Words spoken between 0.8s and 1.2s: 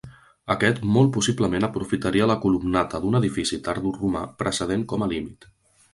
molt